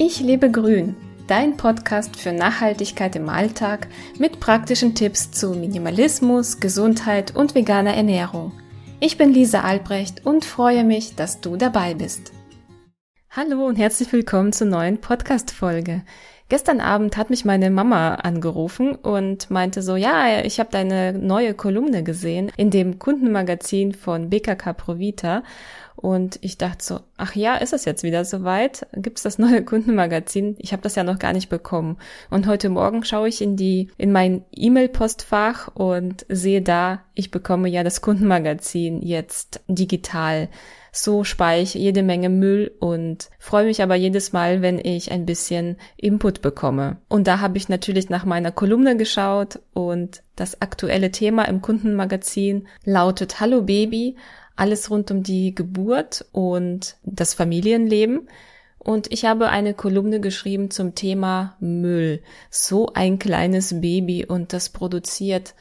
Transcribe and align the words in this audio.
Ich 0.00 0.20
lebe 0.20 0.48
grün, 0.48 0.94
dein 1.26 1.56
Podcast 1.56 2.14
für 2.14 2.30
Nachhaltigkeit 2.30 3.16
im 3.16 3.28
Alltag 3.28 3.88
mit 4.16 4.38
praktischen 4.38 4.94
Tipps 4.94 5.32
zu 5.32 5.50
Minimalismus, 5.54 6.60
Gesundheit 6.60 7.34
und 7.34 7.56
veganer 7.56 7.94
Ernährung. 7.94 8.52
Ich 9.00 9.18
bin 9.18 9.32
Lisa 9.32 9.62
Albrecht 9.62 10.24
und 10.24 10.44
freue 10.44 10.84
mich, 10.84 11.16
dass 11.16 11.40
du 11.40 11.56
dabei 11.56 11.94
bist. 11.94 12.32
Hallo 13.30 13.66
und 13.66 13.74
herzlich 13.74 14.12
willkommen 14.12 14.52
zur 14.52 14.68
neuen 14.68 15.00
Podcast-Folge. 15.00 16.04
Gestern 16.48 16.80
Abend 16.80 17.18
hat 17.18 17.28
mich 17.28 17.44
meine 17.44 17.70
Mama 17.70 18.14
angerufen 18.14 18.94
und 18.94 19.50
meinte 19.50 19.82
so, 19.82 19.96
ja, 19.96 20.40
ich 20.42 20.58
habe 20.58 20.70
deine 20.70 21.12
neue 21.12 21.52
Kolumne 21.52 22.02
gesehen 22.02 22.50
in 22.56 22.70
dem 22.70 22.98
Kundenmagazin 22.98 23.92
von 23.92 24.30
BKK 24.30 24.72
Provita 24.72 25.42
und 26.00 26.38
ich 26.42 26.58
dachte 26.58 26.84
so, 26.84 27.00
ach 27.16 27.34
ja, 27.34 27.56
ist 27.56 27.72
es 27.72 27.84
jetzt 27.84 28.04
wieder 28.04 28.24
soweit? 28.24 28.86
Gibt's 28.92 29.24
das 29.24 29.38
neue 29.38 29.64
Kundenmagazin? 29.64 30.54
Ich 30.58 30.72
habe 30.72 30.80
das 30.80 30.94
ja 30.94 31.02
noch 31.02 31.18
gar 31.18 31.32
nicht 31.32 31.48
bekommen. 31.48 31.98
Und 32.30 32.46
heute 32.46 32.68
Morgen 32.68 33.02
schaue 33.02 33.28
ich 33.28 33.42
in 33.42 33.56
die 33.56 33.90
in 33.98 34.12
mein 34.12 34.44
E-Mail-Postfach 34.52 35.74
und 35.74 36.24
sehe 36.28 36.62
da, 36.62 37.02
ich 37.14 37.32
bekomme 37.32 37.68
ja 37.68 37.82
das 37.82 38.00
Kundenmagazin 38.00 39.02
jetzt 39.02 39.60
digital. 39.66 40.48
So 40.92 41.24
spare 41.24 41.60
ich 41.60 41.74
jede 41.74 42.02
Menge 42.02 42.28
Müll 42.28 42.72
und 42.80 43.30
freue 43.38 43.66
mich 43.66 43.82
aber 43.82 43.94
jedes 43.94 44.32
Mal, 44.32 44.62
wenn 44.62 44.78
ich 44.78 45.10
ein 45.10 45.26
bisschen 45.26 45.76
Input 45.96 46.42
bekomme. 46.42 46.96
Und 47.08 47.26
da 47.26 47.40
habe 47.40 47.58
ich 47.58 47.68
natürlich 47.68 48.08
nach 48.10 48.24
meiner 48.24 48.52
Kolumne 48.52 48.96
geschaut 48.96 49.60
und 49.74 50.22
das 50.36 50.62
aktuelle 50.62 51.10
Thema 51.10 51.44
im 51.44 51.62
Kundenmagazin 51.62 52.68
lautet 52.84 53.40
Hallo 53.40 53.62
Baby 53.62 54.16
alles 54.58 54.90
rund 54.90 55.10
um 55.10 55.22
die 55.22 55.54
Geburt 55.54 56.26
und 56.32 56.96
das 57.04 57.32
Familienleben. 57.32 58.28
Und 58.78 59.12
ich 59.12 59.24
habe 59.24 59.50
eine 59.50 59.74
Kolumne 59.74 60.20
geschrieben 60.20 60.70
zum 60.70 60.94
Thema 60.94 61.56
Müll. 61.60 62.22
So 62.50 62.88
ein 62.92 63.18
kleines 63.18 63.80
Baby 63.80 64.24
und 64.26 64.52
das 64.52 64.70
produziert 64.70 65.54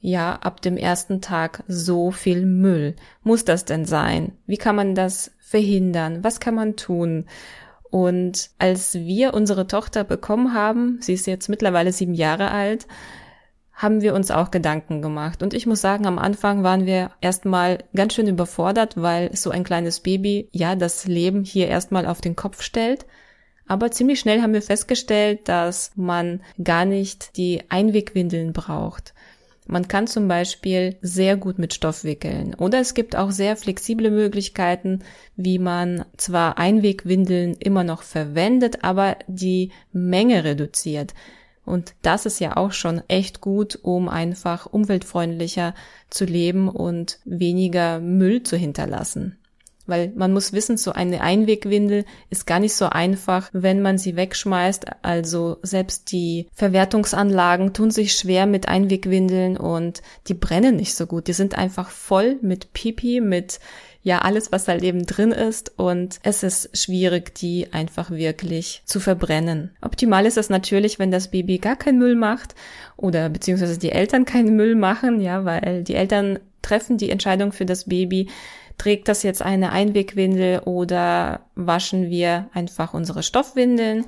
ja 0.00 0.34
ab 0.36 0.60
dem 0.62 0.76
ersten 0.76 1.20
Tag 1.20 1.62
so 1.68 2.10
viel 2.10 2.46
Müll. 2.46 2.96
Muss 3.22 3.44
das 3.44 3.64
denn 3.64 3.84
sein? 3.84 4.32
Wie 4.46 4.56
kann 4.56 4.76
man 4.76 4.94
das 4.94 5.32
verhindern? 5.38 6.24
Was 6.24 6.40
kann 6.40 6.54
man 6.54 6.76
tun? 6.76 7.26
Und 7.90 8.50
als 8.58 8.94
wir 8.94 9.34
unsere 9.34 9.66
Tochter 9.66 10.04
bekommen 10.04 10.54
haben, 10.54 10.98
sie 11.00 11.14
ist 11.14 11.26
jetzt 11.26 11.48
mittlerweile 11.48 11.92
sieben 11.92 12.14
Jahre 12.14 12.50
alt, 12.50 12.86
haben 13.72 14.02
wir 14.02 14.14
uns 14.14 14.30
auch 14.30 14.50
Gedanken 14.50 15.00
gemacht. 15.00 15.42
Und 15.42 15.54
ich 15.54 15.66
muss 15.66 15.80
sagen, 15.80 16.06
am 16.06 16.18
Anfang 16.18 16.62
waren 16.62 16.86
wir 16.86 17.10
erstmal 17.20 17.78
ganz 17.94 18.14
schön 18.14 18.28
überfordert, 18.28 19.00
weil 19.00 19.34
so 19.34 19.50
ein 19.50 19.64
kleines 19.64 20.00
Baby 20.00 20.48
ja 20.52 20.76
das 20.76 21.06
Leben 21.06 21.44
hier 21.44 21.68
erstmal 21.68 22.06
auf 22.06 22.20
den 22.20 22.36
Kopf 22.36 22.62
stellt. 22.62 23.06
Aber 23.66 23.90
ziemlich 23.90 24.20
schnell 24.20 24.42
haben 24.42 24.52
wir 24.52 24.62
festgestellt, 24.62 25.48
dass 25.48 25.92
man 25.96 26.42
gar 26.62 26.84
nicht 26.84 27.36
die 27.36 27.62
Einwegwindeln 27.70 28.52
braucht. 28.52 29.14
Man 29.70 29.86
kann 29.86 30.08
zum 30.08 30.26
Beispiel 30.26 30.96
sehr 31.00 31.36
gut 31.36 31.60
mit 31.60 31.72
Stoff 31.72 32.02
wickeln. 32.02 32.56
Oder 32.56 32.80
es 32.80 32.92
gibt 32.92 33.14
auch 33.14 33.30
sehr 33.30 33.56
flexible 33.56 34.10
Möglichkeiten, 34.10 35.04
wie 35.36 35.60
man 35.60 36.04
zwar 36.16 36.58
Einwegwindeln 36.58 37.54
immer 37.54 37.84
noch 37.84 38.02
verwendet, 38.02 38.82
aber 38.82 39.16
die 39.28 39.70
Menge 39.92 40.42
reduziert. 40.42 41.14
Und 41.64 41.94
das 42.02 42.26
ist 42.26 42.40
ja 42.40 42.56
auch 42.56 42.72
schon 42.72 43.00
echt 43.06 43.40
gut, 43.40 43.78
um 43.80 44.08
einfach 44.08 44.66
umweltfreundlicher 44.66 45.76
zu 46.08 46.24
leben 46.24 46.68
und 46.68 47.20
weniger 47.24 48.00
Müll 48.00 48.42
zu 48.42 48.56
hinterlassen. 48.56 49.38
Weil 49.86 50.12
man 50.14 50.32
muss 50.32 50.52
wissen, 50.52 50.76
so 50.76 50.92
eine 50.92 51.20
Einwegwindel 51.20 52.04
ist 52.28 52.46
gar 52.46 52.60
nicht 52.60 52.74
so 52.74 52.86
einfach, 52.86 53.50
wenn 53.52 53.82
man 53.82 53.98
sie 53.98 54.16
wegschmeißt. 54.16 54.86
Also 55.02 55.58
selbst 55.62 56.12
die 56.12 56.46
Verwertungsanlagen 56.52 57.72
tun 57.72 57.90
sich 57.90 58.12
schwer 58.12 58.46
mit 58.46 58.68
Einwegwindeln 58.68 59.56
und 59.56 60.02
die 60.28 60.34
brennen 60.34 60.76
nicht 60.76 60.94
so 60.94 61.06
gut. 61.06 61.26
Die 61.26 61.32
sind 61.32 61.56
einfach 61.56 61.90
voll 61.90 62.38
mit 62.42 62.72
Pipi, 62.72 63.20
mit 63.20 63.58
ja 64.02 64.20
alles, 64.20 64.50
was 64.50 64.66
halt 64.66 64.82
eben 64.82 65.04
drin 65.04 65.32
ist 65.32 65.78
und 65.78 66.20
es 66.22 66.42
ist 66.42 66.76
schwierig, 66.76 67.34
die 67.34 67.72
einfach 67.72 68.10
wirklich 68.10 68.82
zu 68.86 68.98
verbrennen. 68.98 69.70
Optimal 69.82 70.24
ist 70.24 70.38
es 70.38 70.48
natürlich, 70.48 70.98
wenn 70.98 71.10
das 71.10 71.30
Baby 71.30 71.58
gar 71.58 71.76
keinen 71.76 71.98
Müll 71.98 72.16
macht 72.16 72.54
oder 72.96 73.28
beziehungsweise 73.28 73.78
die 73.78 73.92
Eltern 73.92 74.24
keinen 74.24 74.56
Müll 74.56 74.74
machen, 74.74 75.20
ja, 75.20 75.44
weil 75.44 75.84
die 75.84 75.94
Eltern 75.94 76.38
treffen 76.62 76.96
die 76.96 77.10
Entscheidung 77.10 77.52
für 77.52 77.66
das 77.66 77.84
Baby, 77.84 78.28
trägt 78.80 79.08
das 79.08 79.22
jetzt 79.22 79.42
eine 79.42 79.72
Einwegwindel 79.72 80.60
oder 80.60 81.40
waschen 81.54 82.08
wir 82.08 82.48
einfach 82.54 82.94
unsere 82.94 83.22
Stoffwindeln. 83.22 84.06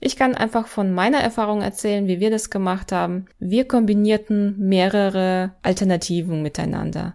Ich 0.00 0.16
kann 0.16 0.34
einfach 0.34 0.66
von 0.66 0.94
meiner 0.94 1.18
Erfahrung 1.18 1.60
erzählen, 1.60 2.06
wie 2.06 2.20
wir 2.20 2.30
das 2.30 2.48
gemacht 2.48 2.90
haben. 2.90 3.26
Wir 3.38 3.68
kombinierten 3.68 4.58
mehrere 4.58 5.52
Alternativen 5.60 6.40
miteinander. 6.40 7.14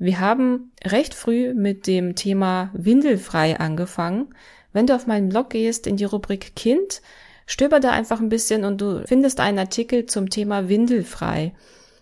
Wir 0.00 0.18
haben 0.18 0.72
recht 0.84 1.14
früh 1.14 1.54
mit 1.54 1.86
dem 1.86 2.16
Thema 2.16 2.70
Windelfrei 2.72 3.60
angefangen. 3.60 4.34
Wenn 4.72 4.88
du 4.88 4.96
auf 4.96 5.06
meinen 5.06 5.28
Blog 5.28 5.50
gehst 5.50 5.86
in 5.86 5.96
die 5.96 6.06
Rubrik 6.06 6.56
Kind, 6.56 7.02
stöber 7.46 7.78
da 7.78 7.92
einfach 7.92 8.18
ein 8.18 8.30
bisschen 8.30 8.64
und 8.64 8.80
du 8.80 9.06
findest 9.06 9.38
einen 9.38 9.60
Artikel 9.60 10.06
zum 10.06 10.28
Thema 10.28 10.68
Windelfrei. 10.68 11.52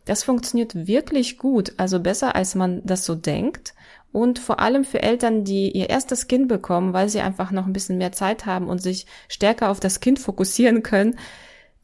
Das 0.05 0.25
funktioniert 0.25 0.87
wirklich 0.87 1.39
gut, 1.39 1.75
also 1.77 2.01
besser 2.01 2.35
als 2.35 2.55
man 2.55 2.83
das 2.85 3.05
so 3.05 3.15
denkt. 3.15 3.75
Und 4.13 4.39
vor 4.39 4.59
allem 4.59 4.85
für 4.85 5.03
Eltern, 5.03 5.45
die 5.45 5.71
ihr 5.71 5.89
erstes 5.89 6.27
Kind 6.27 6.49
bekommen, 6.49 6.93
weil 6.93 7.09
sie 7.09 7.21
einfach 7.21 7.53
noch 7.53 7.67
ein 7.67 7.73
bisschen 7.73 7.99
mehr 7.99 8.13
Zeit 8.13 8.45
haben 8.45 8.69
und 8.69 8.83
sich 8.83 9.07
stärker 9.29 9.71
auf 9.71 9.79
das 9.79 10.01
Kind 10.01 10.19
fokussieren 10.19 10.83
können, 10.83 11.17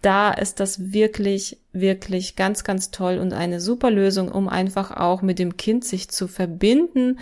da 0.02 0.32
ist 0.32 0.60
das 0.60 0.92
wirklich, 0.92 1.58
wirklich 1.72 2.36
ganz, 2.36 2.64
ganz 2.64 2.90
toll 2.90 3.18
und 3.18 3.32
eine 3.32 3.60
super 3.60 3.90
Lösung, 3.90 4.30
um 4.30 4.48
einfach 4.48 4.90
auch 4.90 5.22
mit 5.22 5.38
dem 5.38 5.56
Kind 5.56 5.84
sich 5.84 6.08
zu 6.10 6.28
verbinden, 6.28 7.18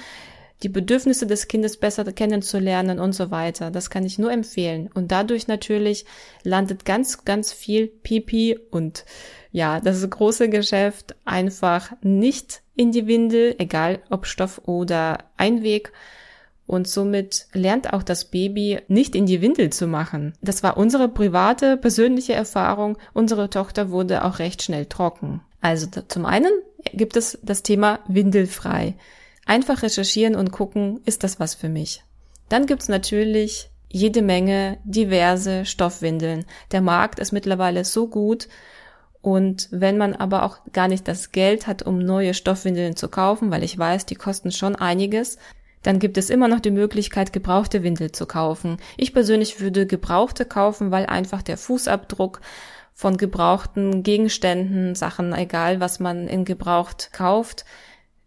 die 0.62 0.68
Bedürfnisse 0.68 1.26
des 1.26 1.48
Kindes 1.48 1.76
besser 1.76 2.04
kennenzulernen 2.04 2.98
und 2.98 3.12
so 3.12 3.30
weiter. 3.30 3.70
Das 3.70 3.90
kann 3.90 4.06
ich 4.06 4.18
nur 4.18 4.32
empfehlen. 4.32 4.88
Und 4.94 5.12
dadurch 5.12 5.46
natürlich 5.46 6.06
landet 6.42 6.84
ganz, 6.84 7.24
ganz 7.24 7.52
viel 7.52 7.86
Pipi 7.86 8.58
und 8.70 9.04
ja, 9.54 9.78
das 9.78 10.10
große 10.10 10.48
Geschäft 10.48 11.14
einfach 11.24 11.92
nicht 12.02 12.62
in 12.74 12.90
die 12.90 13.06
Windel, 13.06 13.54
egal 13.58 14.00
ob 14.10 14.26
Stoff 14.26 14.60
oder 14.66 15.18
Einweg, 15.36 15.92
und 16.66 16.88
somit 16.88 17.46
lernt 17.52 17.92
auch 17.92 18.02
das 18.02 18.24
Baby 18.24 18.80
nicht 18.88 19.14
in 19.14 19.26
die 19.26 19.40
Windel 19.42 19.70
zu 19.70 19.86
machen. 19.86 20.34
Das 20.42 20.64
war 20.64 20.76
unsere 20.76 21.08
private, 21.08 21.76
persönliche 21.76 22.32
Erfahrung. 22.32 22.98
Unsere 23.12 23.48
Tochter 23.48 23.90
wurde 23.90 24.24
auch 24.24 24.40
recht 24.40 24.60
schnell 24.60 24.86
trocken. 24.86 25.40
Also 25.60 25.86
zum 26.08 26.26
einen 26.26 26.50
gibt 26.92 27.16
es 27.16 27.38
das 27.42 27.62
Thema 27.62 28.00
windelfrei. 28.08 28.94
Einfach 29.46 29.82
recherchieren 29.82 30.34
und 30.34 30.50
gucken, 30.50 31.00
ist 31.04 31.22
das 31.22 31.38
was 31.38 31.54
für 31.54 31.68
mich. 31.68 32.02
Dann 32.48 32.66
gibt's 32.66 32.88
natürlich 32.88 33.70
jede 33.88 34.22
Menge 34.22 34.78
diverse 34.82 35.64
Stoffwindeln. 35.64 36.44
Der 36.72 36.80
Markt 36.80 37.20
ist 37.20 37.30
mittlerweile 37.30 37.84
so 37.84 38.08
gut, 38.08 38.48
und 39.24 39.68
wenn 39.70 39.96
man 39.96 40.14
aber 40.14 40.42
auch 40.42 40.58
gar 40.74 40.86
nicht 40.86 41.08
das 41.08 41.32
Geld 41.32 41.66
hat, 41.66 41.82
um 41.82 41.98
neue 41.98 42.34
Stoffwindeln 42.34 42.94
zu 42.94 43.08
kaufen, 43.08 43.50
weil 43.50 43.64
ich 43.64 43.78
weiß, 43.78 44.04
die 44.04 44.16
kosten 44.16 44.52
schon 44.52 44.76
einiges, 44.76 45.38
dann 45.82 45.98
gibt 45.98 46.18
es 46.18 46.28
immer 46.28 46.46
noch 46.46 46.60
die 46.60 46.70
Möglichkeit, 46.70 47.32
gebrauchte 47.32 47.82
Windel 47.82 48.12
zu 48.12 48.26
kaufen. 48.26 48.76
Ich 48.98 49.14
persönlich 49.14 49.60
würde 49.60 49.86
gebrauchte 49.86 50.44
kaufen, 50.44 50.90
weil 50.90 51.06
einfach 51.06 51.40
der 51.40 51.56
Fußabdruck 51.56 52.42
von 52.92 53.16
gebrauchten 53.16 54.02
Gegenständen, 54.02 54.94
Sachen, 54.94 55.32
egal 55.32 55.80
was 55.80 56.00
man 56.00 56.28
in 56.28 56.44
gebraucht 56.44 57.08
kauft, 57.14 57.64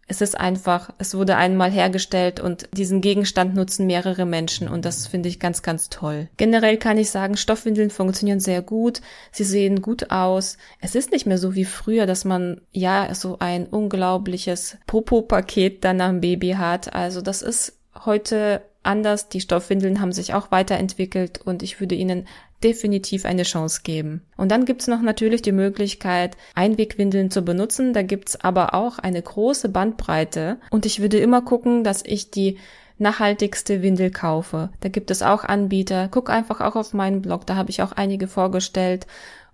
es 0.08 0.22
ist 0.22 0.40
einfach, 0.40 0.90
es 0.96 1.14
wurde 1.14 1.36
einmal 1.36 1.70
hergestellt 1.70 2.40
und 2.40 2.68
diesen 2.72 3.02
Gegenstand 3.02 3.54
nutzen 3.54 3.86
mehrere 3.86 4.24
Menschen 4.24 4.66
und 4.66 4.86
das 4.86 5.06
finde 5.06 5.28
ich 5.28 5.38
ganz, 5.38 5.62
ganz 5.62 5.90
toll. 5.90 6.28
Generell 6.38 6.78
kann 6.78 6.96
ich 6.96 7.10
sagen, 7.10 7.36
Stoffwindeln 7.36 7.90
funktionieren 7.90 8.40
sehr 8.40 8.62
gut, 8.62 9.02
sie 9.30 9.44
sehen 9.44 9.82
gut 9.82 10.10
aus. 10.10 10.56
Es 10.80 10.94
ist 10.94 11.12
nicht 11.12 11.26
mehr 11.26 11.38
so 11.38 11.54
wie 11.54 11.66
früher, 11.66 12.06
dass 12.06 12.24
man 12.24 12.62
ja 12.72 13.14
so 13.14 13.38
ein 13.38 13.66
unglaubliches 13.66 14.78
Popo-Paket 14.86 15.84
dann 15.84 16.00
am 16.00 16.20
Baby 16.20 16.52
hat. 16.52 16.94
Also 16.94 17.20
das 17.20 17.42
ist 17.42 17.78
heute 18.04 18.62
anders. 18.82 19.28
Die 19.28 19.40
Stoffwindeln 19.40 20.00
haben 20.00 20.12
sich 20.12 20.32
auch 20.32 20.50
weiterentwickelt 20.50 21.40
und 21.44 21.62
ich 21.62 21.80
würde 21.80 21.94
ihnen 21.94 22.26
definitiv 22.62 23.24
eine 23.24 23.44
Chance 23.44 23.80
geben. 23.84 24.22
Und 24.36 24.50
dann 24.50 24.64
gibt's 24.64 24.86
noch 24.86 25.00
natürlich 25.00 25.42
die 25.42 25.52
Möglichkeit, 25.52 26.36
Einwegwindeln 26.54 27.30
zu 27.30 27.42
benutzen. 27.42 27.92
Da 27.92 28.02
gibt's 28.02 28.36
aber 28.40 28.74
auch 28.74 28.98
eine 28.98 29.22
große 29.22 29.68
Bandbreite. 29.68 30.58
Und 30.70 30.86
ich 30.86 31.00
würde 31.00 31.18
immer 31.18 31.42
gucken, 31.42 31.84
dass 31.84 32.02
ich 32.04 32.30
die 32.30 32.58
nachhaltigste 32.98 33.82
Windel 33.82 34.10
kaufe. 34.10 34.70
Da 34.80 34.88
gibt 34.88 35.10
es 35.10 35.22
auch 35.22 35.44
Anbieter. 35.44 36.08
Guck 36.10 36.30
einfach 36.30 36.60
auch 36.60 36.76
auf 36.76 36.92
meinen 36.92 37.22
Blog, 37.22 37.46
da 37.46 37.54
habe 37.54 37.70
ich 37.70 37.82
auch 37.82 37.92
einige 37.92 38.26
vorgestellt. 38.26 39.06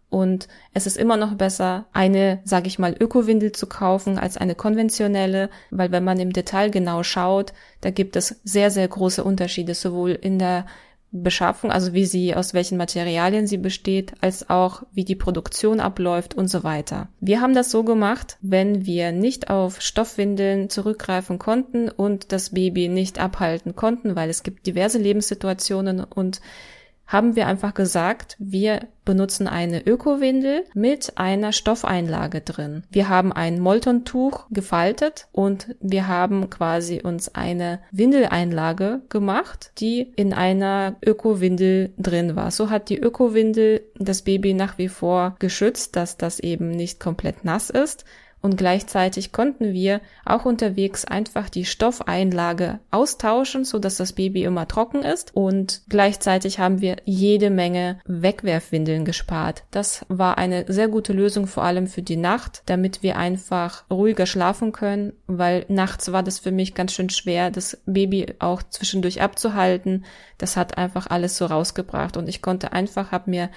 Und 0.08 0.48
es 0.72 0.86
ist 0.86 0.96
immer 0.96 1.16
noch 1.16 1.34
besser, 1.34 1.86
eine, 1.92 2.40
sage 2.44 2.68
ich 2.68 2.78
mal, 2.78 2.94
Ökowindel 2.98 3.50
zu 3.50 3.66
kaufen 3.66 4.16
als 4.16 4.36
eine 4.36 4.54
konventionelle, 4.54 5.50
weil 5.70 5.90
wenn 5.90 6.04
man 6.04 6.20
im 6.20 6.32
Detail 6.32 6.70
genau 6.70 7.02
schaut, 7.02 7.52
da 7.80 7.90
gibt 7.90 8.14
es 8.14 8.40
sehr, 8.44 8.70
sehr 8.70 8.86
große 8.86 9.24
Unterschiede, 9.24 9.74
sowohl 9.74 10.12
in 10.12 10.38
der 10.38 10.66
Beschaffung, 11.14 11.70
also 11.70 11.92
wie 11.92 12.06
sie, 12.06 12.34
aus 12.34 12.54
welchen 12.54 12.76
Materialien 12.76 13.46
sie 13.46 13.56
besteht, 13.56 14.14
als 14.20 14.50
auch 14.50 14.82
wie 14.92 15.04
die 15.04 15.14
Produktion 15.14 15.78
abläuft 15.78 16.34
und 16.34 16.48
so 16.48 16.64
weiter. 16.64 17.08
Wir 17.20 17.40
haben 17.40 17.54
das 17.54 17.70
so 17.70 17.84
gemacht, 17.84 18.36
wenn 18.40 18.84
wir 18.84 19.12
nicht 19.12 19.48
auf 19.48 19.80
Stoffwindeln 19.80 20.70
zurückgreifen 20.70 21.38
konnten 21.38 21.88
und 21.88 22.32
das 22.32 22.50
Baby 22.50 22.88
nicht 22.88 23.20
abhalten 23.20 23.76
konnten, 23.76 24.16
weil 24.16 24.28
es 24.28 24.42
gibt 24.42 24.66
diverse 24.66 24.98
Lebenssituationen 24.98 26.02
und 26.02 26.40
haben 27.06 27.36
wir 27.36 27.46
einfach 27.46 27.74
gesagt, 27.74 28.36
wir 28.38 28.88
benutzen 29.04 29.46
eine 29.46 29.86
Ökowindel 29.86 30.64
mit 30.74 31.12
einer 31.16 31.52
Stoffeinlage 31.52 32.40
drin. 32.40 32.84
Wir 32.90 33.08
haben 33.08 33.32
ein 33.32 33.60
Moltontuch 33.60 34.46
gefaltet 34.50 35.28
und 35.32 35.76
wir 35.80 36.08
haben 36.08 36.48
quasi 36.48 37.02
uns 37.02 37.34
eine 37.34 37.80
Windeleinlage 37.90 39.02
gemacht, 39.10 39.72
die 39.78 40.12
in 40.16 40.32
einer 40.32 40.96
Ökowindel 41.04 41.92
drin 41.98 42.36
war. 42.36 42.50
So 42.50 42.70
hat 42.70 42.88
die 42.88 42.98
Ökowindel 42.98 43.82
das 43.96 44.22
Baby 44.22 44.54
nach 44.54 44.78
wie 44.78 44.88
vor 44.88 45.36
geschützt, 45.38 45.96
dass 45.96 46.16
das 46.16 46.40
eben 46.40 46.70
nicht 46.70 47.00
komplett 47.00 47.44
nass 47.44 47.68
ist 47.70 48.04
und 48.44 48.58
gleichzeitig 48.58 49.32
konnten 49.32 49.72
wir 49.72 50.02
auch 50.26 50.44
unterwegs 50.44 51.06
einfach 51.06 51.48
die 51.48 51.64
Stoffeinlage 51.64 52.78
austauschen, 52.90 53.64
so 53.64 53.78
dass 53.78 53.96
das 53.96 54.12
Baby 54.12 54.44
immer 54.44 54.68
trocken 54.68 55.02
ist 55.02 55.34
und 55.34 55.80
gleichzeitig 55.88 56.58
haben 56.58 56.82
wir 56.82 56.96
jede 57.06 57.48
Menge 57.48 58.00
Wegwerfwindeln 58.04 59.06
gespart. 59.06 59.64
Das 59.70 60.04
war 60.08 60.36
eine 60.36 60.70
sehr 60.70 60.88
gute 60.88 61.14
Lösung, 61.14 61.46
vor 61.46 61.62
allem 61.62 61.86
für 61.86 62.02
die 62.02 62.18
Nacht, 62.18 62.62
damit 62.66 63.02
wir 63.02 63.16
einfach 63.16 63.84
ruhiger 63.90 64.26
schlafen 64.26 64.72
können, 64.72 65.14
weil 65.26 65.64
nachts 65.68 66.12
war 66.12 66.22
das 66.22 66.38
für 66.38 66.52
mich 66.52 66.74
ganz 66.74 66.92
schön 66.92 67.08
schwer, 67.08 67.50
das 67.50 67.78
Baby 67.86 68.34
auch 68.40 68.62
zwischendurch 68.62 69.22
abzuhalten. 69.22 70.04
Das 70.36 70.58
hat 70.58 70.76
einfach 70.76 71.06
alles 71.06 71.38
so 71.38 71.46
rausgebracht 71.46 72.18
und 72.18 72.28
ich 72.28 72.42
konnte 72.42 72.72
einfach, 72.74 73.10
hab 73.10 73.26
mir 73.26 73.48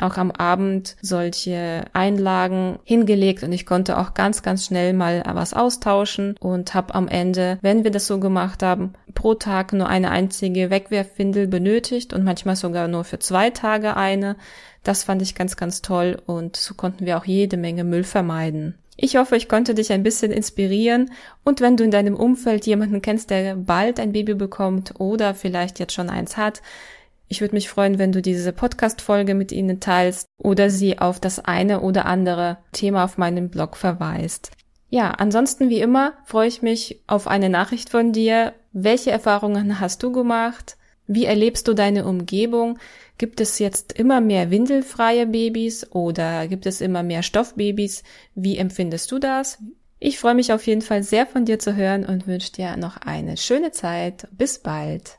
auch 0.00 0.16
am 0.16 0.30
Abend 0.30 0.96
solche 1.02 1.84
Einlagen 1.92 2.78
hingelegt 2.84 3.42
und 3.42 3.52
ich 3.52 3.66
konnte 3.66 3.98
auch 3.98 4.14
ganz, 4.14 4.42
ganz 4.42 4.66
schnell 4.66 4.92
mal 4.92 5.22
was 5.32 5.54
austauschen 5.54 6.36
und 6.40 6.74
habe 6.74 6.94
am 6.94 7.08
Ende, 7.08 7.58
wenn 7.62 7.84
wir 7.84 7.90
das 7.90 8.06
so 8.06 8.18
gemacht 8.20 8.62
haben, 8.62 8.94
pro 9.14 9.34
Tag 9.34 9.72
nur 9.72 9.88
eine 9.88 10.10
einzige 10.10 10.70
Wegwerfwindel 10.70 11.46
benötigt 11.46 12.12
und 12.12 12.24
manchmal 12.24 12.56
sogar 12.56 12.88
nur 12.88 13.04
für 13.04 13.18
zwei 13.18 13.50
Tage 13.50 13.96
eine. 13.96 14.36
Das 14.82 15.04
fand 15.04 15.22
ich 15.22 15.34
ganz, 15.34 15.56
ganz 15.56 15.82
toll 15.82 16.20
und 16.26 16.56
so 16.56 16.74
konnten 16.74 17.04
wir 17.04 17.18
auch 17.18 17.24
jede 17.24 17.56
Menge 17.56 17.84
Müll 17.84 18.04
vermeiden. 18.04 18.74
Ich 19.00 19.16
hoffe, 19.16 19.36
ich 19.36 19.48
konnte 19.48 19.74
dich 19.74 19.92
ein 19.92 20.02
bisschen 20.02 20.32
inspirieren 20.32 21.12
und 21.44 21.60
wenn 21.60 21.76
du 21.76 21.84
in 21.84 21.92
deinem 21.92 22.16
Umfeld 22.16 22.66
jemanden 22.66 23.00
kennst, 23.00 23.30
der 23.30 23.54
bald 23.54 24.00
ein 24.00 24.12
Baby 24.12 24.34
bekommt 24.34 24.94
oder 24.98 25.34
vielleicht 25.34 25.78
jetzt 25.78 25.92
schon 25.92 26.10
eins 26.10 26.36
hat, 26.36 26.62
ich 27.28 27.40
würde 27.40 27.54
mich 27.54 27.68
freuen, 27.68 27.98
wenn 27.98 28.12
du 28.12 28.22
diese 28.22 28.52
Podcast-Folge 28.52 29.34
mit 29.34 29.52
ihnen 29.52 29.80
teilst 29.80 30.26
oder 30.38 30.70
sie 30.70 30.98
auf 30.98 31.20
das 31.20 31.38
eine 31.40 31.80
oder 31.80 32.06
andere 32.06 32.58
Thema 32.72 33.04
auf 33.04 33.18
meinem 33.18 33.50
Blog 33.50 33.76
verweist. 33.76 34.50
Ja, 34.90 35.10
ansonsten 35.10 35.68
wie 35.68 35.80
immer 35.80 36.14
freue 36.24 36.48
ich 36.48 36.62
mich 36.62 37.02
auf 37.06 37.28
eine 37.28 37.50
Nachricht 37.50 37.90
von 37.90 38.12
dir. 38.12 38.54
Welche 38.72 39.10
Erfahrungen 39.10 39.80
hast 39.80 40.02
du 40.02 40.12
gemacht? 40.12 40.76
Wie 41.06 41.26
erlebst 41.26 41.68
du 41.68 41.74
deine 41.74 42.06
Umgebung? 42.06 42.78
Gibt 43.18 43.40
es 43.40 43.58
jetzt 43.58 43.92
immer 43.92 44.20
mehr 44.20 44.50
windelfreie 44.50 45.26
Babys 45.26 45.90
oder 45.90 46.46
gibt 46.46 46.66
es 46.66 46.80
immer 46.80 47.02
mehr 47.02 47.22
Stoffbabys? 47.22 48.02
Wie 48.34 48.56
empfindest 48.56 49.10
du 49.12 49.18
das? 49.18 49.58
Ich 49.98 50.18
freue 50.18 50.34
mich 50.34 50.52
auf 50.52 50.66
jeden 50.66 50.82
Fall 50.82 51.02
sehr 51.02 51.26
von 51.26 51.44
dir 51.44 51.58
zu 51.58 51.74
hören 51.74 52.06
und 52.06 52.26
wünsche 52.26 52.52
dir 52.52 52.76
noch 52.76 52.98
eine 52.98 53.36
schöne 53.36 53.72
Zeit. 53.72 54.28
Bis 54.30 54.60
bald. 54.60 55.18